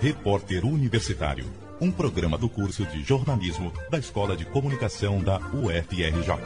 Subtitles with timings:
[0.00, 1.46] Repórter Universitário,
[1.80, 6.36] um programa do curso de jornalismo da Escola de Comunicação da UFRJ.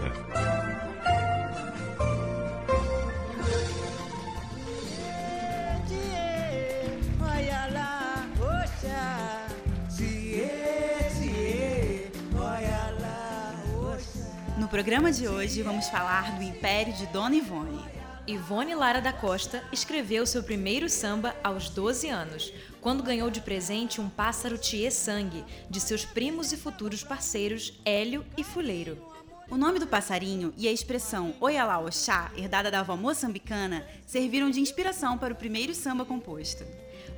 [14.56, 17.99] No programa de hoje vamos falar do Império de Dona Ivone.
[18.30, 24.00] Ivone Lara da Costa escreveu seu primeiro samba aos 12 anos, quando ganhou de presente
[24.00, 29.04] um pássaro tiê sangue de seus primos e futuros parceiros Hélio e Fuleiro.
[29.50, 34.60] O nome do passarinho e a expressão Oialá Oxá, herdada da avó moçambicana, serviram de
[34.60, 36.64] inspiração para o primeiro samba composto.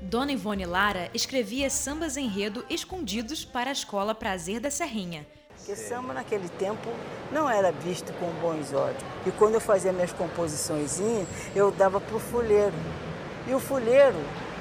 [0.00, 5.26] Dona Ivone Lara escrevia sambas enredo escondidos para a escola Prazer da Serrinha.
[5.64, 6.90] Porque samba naquele tempo
[7.30, 9.00] não era visto com bons olhos.
[9.24, 11.00] E quando eu fazia minhas composições,
[11.54, 12.74] eu dava para o fuleiro.
[13.46, 14.18] E o fuleiro,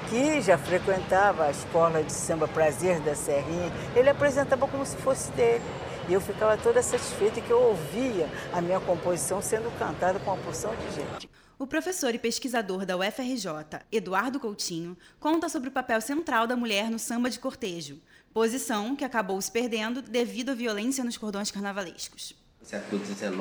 [0.08, 5.32] que já frequentava a escola de samba Prazer da Serrinha, ele apresentava como se fosse
[5.32, 5.64] dele.
[6.08, 10.40] E eu ficava toda satisfeita que eu ouvia a minha composição sendo cantada com uma
[10.44, 11.28] porção de gente.
[11.62, 13.46] O professor e pesquisador da UFRJ,
[13.92, 18.00] Eduardo Coutinho, conta sobre o papel central da mulher no samba de cortejo,
[18.34, 22.34] posição que acabou se perdendo devido à violência nos cordões carnavalescos.
[22.60, 23.32] No século XIX,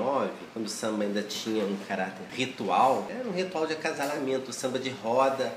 [0.54, 4.78] quando o samba ainda tinha um caráter ritual, era um ritual de acasalamento, o samba
[4.78, 5.52] de roda,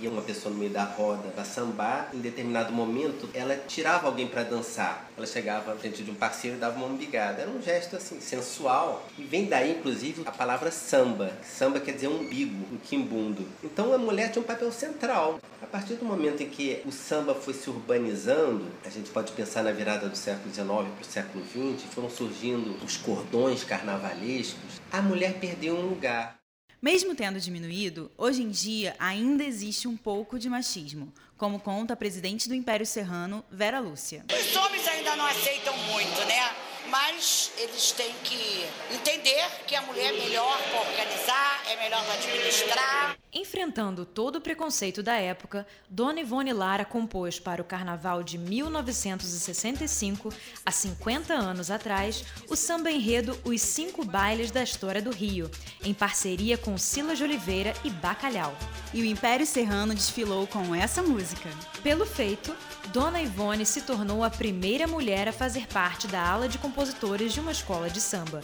[0.00, 4.26] ia uma pessoa no meio da roda para sambar, em determinado momento ela tirava alguém
[4.26, 5.10] para dançar.
[5.16, 7.42] Ela chegava frente de um parceiro e dava uma umbigada.
[7.42, 11.32] Era um gesto assim sensual e vem daí inclusive a palavra samba.
[11.42, 13.46] Samba quer dizer umbigo, um quimbundo.
[13.62, 15.40] Então a mulher tinha um papel central.
[15.62, 19.62] A partir do momento em que o samba foi se urbanizando, a gente pode pensar
[19.62, 25.00] na virada do século XIX para o século XX, foram surgindo os cordões carnavalescos, a
[25.00, 26.36] mulher perdeu um lugar.
[26.80, 31.96] Mesmo tendo diminuído, hoje em dia ainda existe um pouco de machismo, como conta a
[31.96, 34.24] presidente do Império Serrano, Vera Lúcia.
[34.30, 36.65] Os homens ainda não aceitam muito, né?
[36.90, 42.14] Mas eles têm que entender que a mulher é melhor para organizar, é melhor para
[42.14, 43.16] administrar.
[43.32, 50.32] Enfrentando todo o preconceito da época, Dona Ivone Lara compôs para o Carnaval de 1965,
[50.64, 55.50] há 50 anos atrás, o samba enredo Os Cinco Bailes da História do Rio,
[55.84, 58.56] em parceria com Silas de Oliveira e Bacalhau.
[58.94, 61.50] E o Império Serrano desfilou com essa música.
[61.82, 62.56] Pelo feito,
[62.92, 67.40] Dona Ivone se tornou a primeira mulher a fazer parte da ala de compositores de
[67.40, 68.40] uma escola de samba,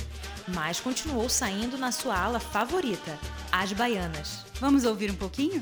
[0.48, 3.18] mas continuou saindo na sua ala favorita,
[3.50, 4.44] as baianas.
[4.60, 5.60] Vamos ouvir um pouquinho?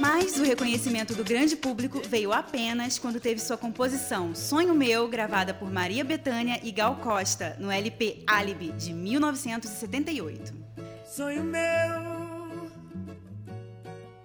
[0.00, 5.52] Mas o reconhecimento do grande público veio apenas quando teve sua composição Sonho Meu, gravada
[5.52, 10.68] por Maria Bethânia e Gal Costa, no LP Alibi, de 1978.
[11.08, 12.70] Sonho meu,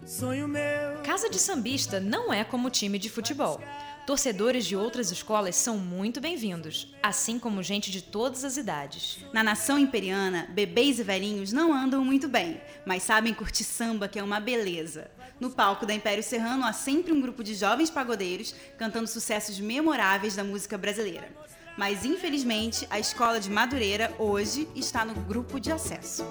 [0.06, 1.02] sonho meu.
[1.02, 3.62] Casa de Sambista não é como time de futebol.
[4.06, 9.20] Torcedores de outras escolas são muito bem-vindos, assim como gente de todas as idades.
[9.32, 14.20] Na nação imperiana, bebês e velhinhos não andam muito bem, mas sabem curtir samba, que
[14.20, 15.10] é uma beleza.
[15.40, 20.36] No palco da Império Serrano há sempre um grupo de jovens pagodeiros cantando sucessos memoráveis
[20.36, 21.32] da música brasileira.
[21.78, 26.26] Mas infelizmente, a escola de Madureira hoje está no grupo de acesso.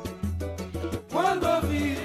[1.23, 1.99] Quando ouvir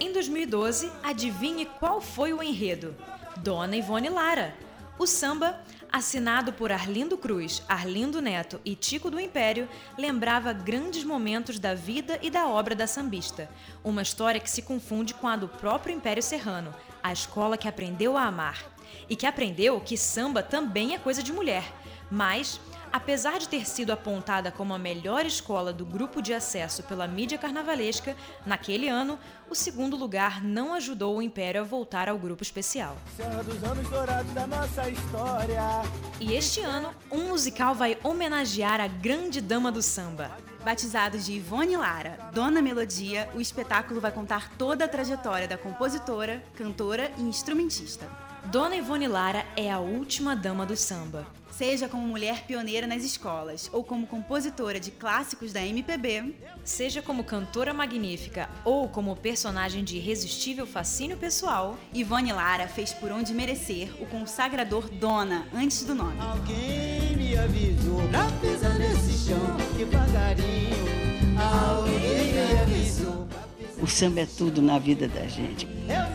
[0.00, 2.92] Em 2012, adivinhe qual foi o enredo?
[3.36, 4.52] Dona Ivone Lara.
[4.98, 5.60] O samba,
[5.92, 12.18] assinado por Arlindo Cruz, Arlindo Neto e Tico do Império, lembrava grandes momentos da vida
[12.20, 13.48] e da obra da sambista.
[13.84, 18.16] Uma história que se confunde com a do próprio Império Serrano, a escola que aprendeu
[18.16, 18.75] a amar.
[19.08, 21.64] E que aprendeu que samba também é coisa de mulher.
[22.10, 22.60] Mas
[22.96, 27.36] Apesar de ter sido apontada como a melhor escola do grupo de acesso pela mídia
[27.36, 29.18] carnavalesca, naquele ano,
[29.50, 32.96] o segundo lugar não ajudou o Império a voltar ao grupo especial.
[36.18, 40.30] E este ano, um musical vai homenagear a grande dama do samba.
[40.64, 46.42] Batizado de Ivone Lara, Dona Melodia, o espetáculo vai contar toda a trajetória da compositora,
[46.56, 48.08] cantora e instrumentista.
[48.50, 51.26] Dona Ivone Lara é a última dama do samba.
[51.50, 56.32] Seja como mulher pioneira nas escolas ou como compositora de clássicos da MPB,
[56.62, 63.10] seja como cantora magnífica ou como personagem de irresistível fascínio pessoal, Ivone Lara fez por
[63.10, 66.20] onde merecer o consagrador Dona antes do nome.
[66.20, 70.86] Alguém me avisou pra pisar nesse chão devagarinho.
[71.36, 73.26] Alguém me avisou.
[73.82, 75.66] O samba é tudo na vida da gente.
[75.88, 76.05] Eu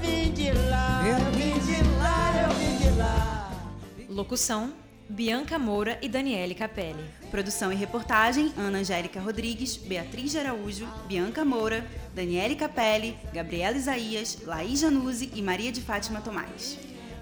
[4.12, 4.74] Locução:
[5.08, 7.04] Bianca Moura e Daniele Capelli.
[7.32, 14.40] Produção e reportagem: Ana Angélica Rodrigues, Beatriz de Araújo, Bianca Moura, Daniele Capelli, Gabriela Isaías,
[14.46, 16.78] Laís Januzzi e Maria de Fátima Tomás.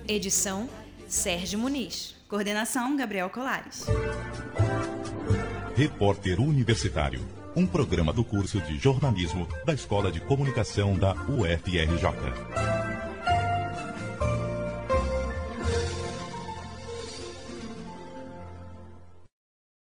[0.07, 0.67] Edição:
[1.07, 2.15] Sérgio Muniz.
[2.27, 3.85] Coordenação: Gabriel Colares.
[5.75, 7.21] Repórter Universitário,
[7.55, 12.78] um programa do curso de jornalismo da Escola de Comunicação da UFRJ.